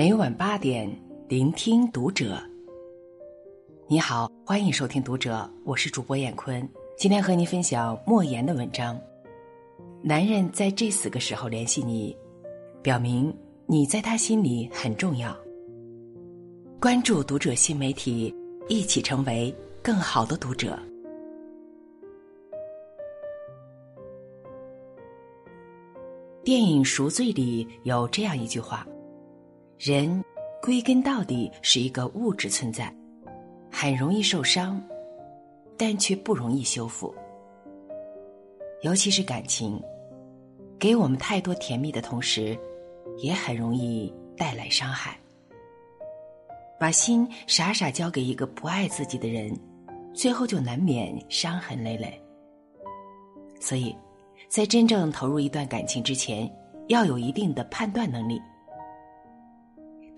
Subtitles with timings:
[0.00, 0.90] 每晚八点，
[1.28, 2.42] 聆听读者。
[3.86, 6.66] 你好，欢迎收听读者，我是主播闫坤。
[6.96, 8.98] 今天和您分享莫言的文章。
[10.00, 12.16] 男人在这四个时候联系你，
[12.80, 13.30] 表明
[13.66, 15.36] 你在他心里很重要。
[16.80, 18.34] 关注读者新媒体，
[18.70, 20.78] 一起成为更好的读者。
[26.42, 28.86] 电影《赎罪》里有这样一句话。
[29.82, 30.22] 人
[30.60, 32.94] 归根到底是一个物质存在，
[33.72, 34.78] 很容易受伤，
[35.78, 37.14] 但却不容易修复。
[38.82, 39.82] 尤其是感情，
[40.78, 42.58] 给我们太多甜蜜的同时，
[43.16, 45.18] 也很容易带来伤害。
[46.78, 49.58] 把心傻傻交给一个不爱自己的人，
[50.12, 52.22] 最后就难免伤痕累累。
[53.58, 53.96] 所以，
[54.46, 56.54] 在真正投入一段感情之前，
[56.88, 58.38] 要有一定的判断能力。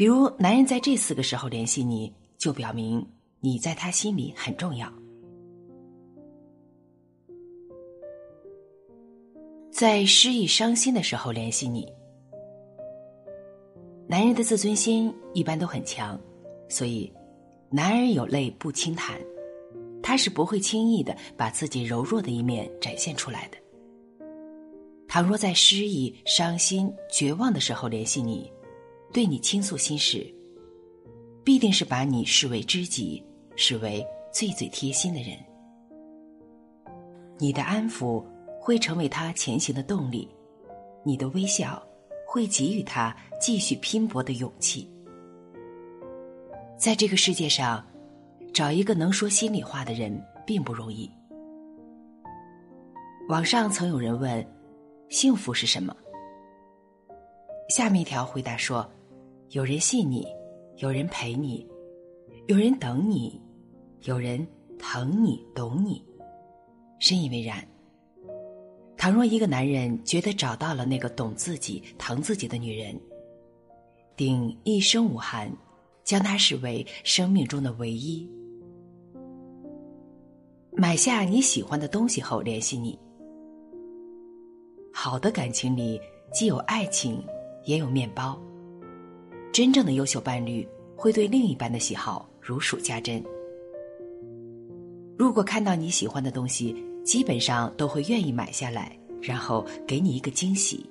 [0.00, 3.06] 比如，男人在这四个时候联系你，就表明
[3.40, 4.90] 你在他心里很重要。
[9.70, 11.86] 在失意伤心的时候联系你，
[14.08, 16.18] 男人的自尊心一般都很强，
[16.70, 17.12] 所以
[17.68, 19.20] 男儿有泪不轻弹，
[20.02, 23.58] 他是不会轻易的把自己柔弱的一面展现出来的。
[25.06, 28.50] 倘若在失意、伤心、绝望的时候联系你。
[29.12, 30.32] 对你倾诉心事，
[31.42, 33.20] 必定是把你视为知己，
[33.56, 35.36] 视为最最贴心的人。
[37.38, 38.24] 你的安抚
[38.60, 40.28] 会成为他前行的动力，
[41.04, 41.82] 你的微笑
[42.24, 44.88] 会给予他继续拼搏的勇气。
[46.78, 47.84] 在这个世界上，
[48.54, 51.10] 找一个能说心里话的人并不容易。
[53.28, 54.46] 网上曾有人问
[55.10, 55.96] ：“幸福是什么？”
[57.70, 58.88] 下面一条回答说。
[59.50, 60.24] 有人信你，
[60.76, 61.66] 有人陪你，
[62.46, 63.40] 有人等你，
[64.02, 64.46] 有人
[64.78, 66.00] 疼你、懂你，
[67.00, 67.66] 深以为然。
[68.96, 72.94] 倘若一个男人觉得找到了那个懂自己、疼自己的女人，
[74.14, 75.50] 定一生无憾，
[76.04, 78.30] 将她视为生命中的唯一。
[80.70, 82.96] 买下你喜欢的东西后联系你。
[84.92, 86.00] 好的感情里
[86.32, 87.20] 既有爱情，
[87.64, 88.40] 也有面包。
[89.60, 90.66] 真正的优秀伴侣
[90.96, 93.22] 会对另一半的喜好如数家珍。
[95.18, 100.88] 如果看到你喜欢的东西，基本上都会愿意买下来，然后给你一个惊喜。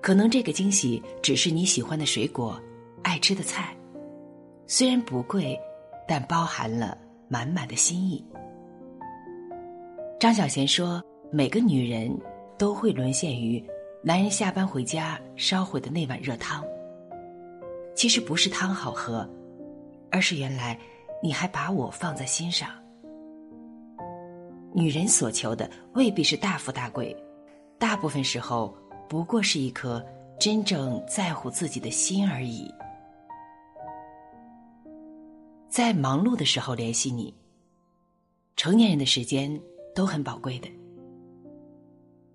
[0.00, 2.62] 可能这个惊喜只是你喜欢的水果、
[3.02, 3.76] 爱吃的菜，
[4.68, 5.58] 虽然不贵，
[6.06, 6.96] 但包含了
[7.26, 8.24] 满满的心意。
[10.20, 11.02] 张小娴说
[11.32, 12.16] ：“每个女人
[12.56, 13.60] 都会沦陷于。”
[14.06, 16.62] 男人下班回家烧毁的那碗热汤，
[17.96, 19.26] 其实不是汤好喝，
[20.10, 20.78] 而是原来
[21.22, 22.68] 你还把我放在心上。
[24.74, 27.16] 女人所求的未必是大富大贵，
[27.78, 28.76] 大部分时候
[29.08, 30.04] 不过是一颗
[30.38, 32.70] 真正在乎自己的心而已。
[35.70, 37.34] 在忙碌的时候联系你，
[38.54, 39.58] 成年人的时间
[39.94, 40.68] 都很宝贵的。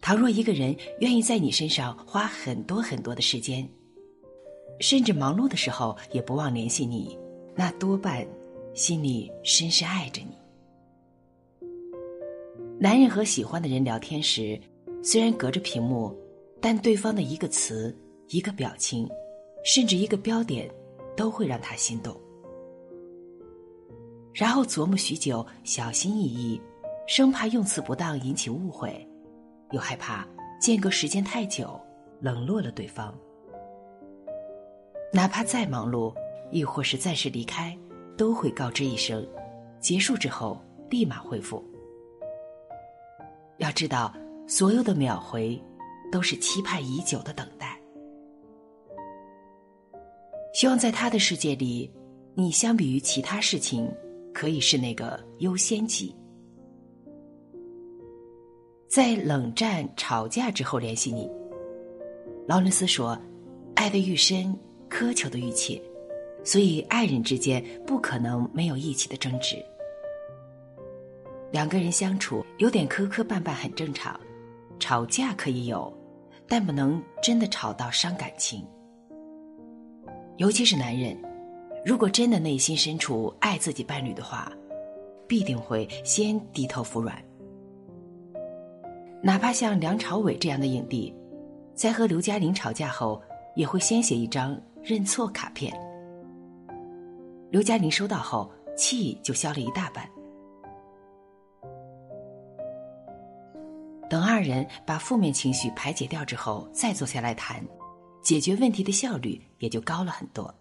[0.00, 3.68] 倘若一个人愿意在你身上花很多很多的时间，
[4.80, 7.18] 甚至忙碌的时候也不忘联系你，
[7.54, 8.26] 那多半
[8.74, 10.38] 心里深深爱着你。
[12.78, 14.58] 男人和喜欢的人聊天时，
[15.02, 16.16] 虽然隔着屏幕，
[16.62, 17.94] 但对方的一个词、
[18.28, 19.06] 一个表情，
[19.64, 20.68] 甚至一个标点，
[21.14, 22.18] 都会让他心动。
[24.32, 26.58] 然后琢磨许久，小心翼翼，
[27.06, 29.06] 生怕用词不当引起误会。
[29.70, 30.26] 又害怕
[30.60, 31.80] 间隔时间太久，
[32.20, 33.16] 冷落了对方。
[35.12, 36.14] 哪怕再忙碌，
[36.50, 37.76] 亦或是暂时离开，
[38.16, 39.26] 都会告知一声，
[39.80, 41.64] 结束之后立马回复。
[43.58, 44.14] 要知道，
[44.46, 45.60] 所有的秒回，
[46.12, 47.78] 都是期盼已久的等待。
[50.52, 51.92] 希望在他的世界里，
[52.34, 53.88] 你相比于其他事情，
[54.34, 56.14] 可以是那个优先级。
[58.90, 61.30] 在冷战、吵架之后联系你。
[62.48, 63.16] 劳伦斯说
[63.76, 64.52] ：“爱的愈深，
[64.90, 65.80] 苛求的愈切，
[66.42, 69.54] 所以爱人之间不可能没有一起的争执。
[71.52, 74.18] 两个人相处有点磕磕绊绊很正常，
[74.80, 75.96] 吵架可以有，
[76.48, 78.66] 但不能真的吵到伤感情。
[80.38, 81.16] 尤其是男人，
[81.86, 84.50] 如果真的内心深处爱自己伴侣的话，
[85.28, 87.16] 必定会先低头服软。”
[89.22, 91.14] 哪怕像梁朝伟这样的影帝，
[91.74, 93.20] 在和刘嘉玲吵架后，
[93.54, 95.70] 也会先写一张认错卡片。
[97.50, 100.08] 刘嘉玲收到后，气就消了一大半。
[104.08, 107.62] 等二人把负面情绪排解掉之后，再坐下来谈，
[108.22, 110.52] 解决问题的效率也就高了很多。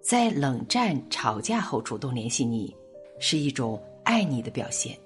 [0.00, 2.74] 在冷战、吵架后主动联系你，
[3.22, 4.98] 是一种爱你的表现。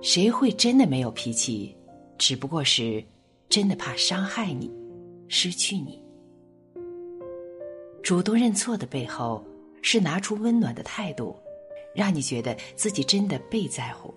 [0.00, 1.76] 谁会真的没有脾气？
[2.16, 3.02] 只不过是
[3.48, 4.70] 真的怕伤害你，
[5.26, 6.00] 失去你。
[8.00, 9.44] 主动认错的背后，
[9.82, 11.36] 是拿出温暖的态度，
[11.96, 14.14] 让你觉得自己真的被在乎。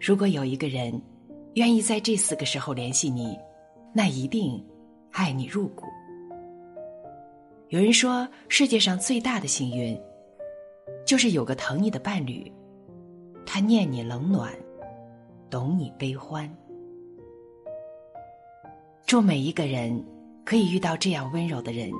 [0.00, 1.00] 如果有一个人
[1.54, 3.38] 愿意在这四个时候联系你，
[3.94, 4.60] 那一定
[5.12, 5.84] 爱你入骨。
[7.68, 9.96] 有人说，世界上最大的幸运，
[11.08, 12.52] 就是有个疼你的伴侣，
[13.46, 14.52] 他念你冷暖，
[15.48, 16.46] 懂你悲欢。
[19.06, 20.04] 祝每一个人
[20.44, 21.90] 可以遇到这样温柔的人，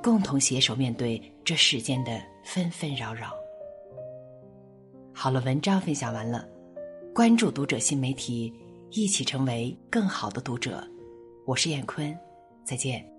[0.00, 3.32] 共同携手面对这世间的纷纷扰扰。
[5.12, 6.48] 好了，文章分享完了，
[7.12, 8.54] 关注读者新媒体，
[8.92, 10.86] 一起成为更好的读者。
[11.46, 12.16] 我是燕坤，
[12.64, 13.11] 再见。